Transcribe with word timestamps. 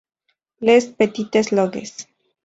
Les 0.61 0.87
Petites-Loges 0.97 2.07